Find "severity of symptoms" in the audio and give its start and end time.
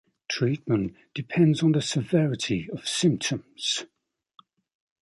1.83-3.85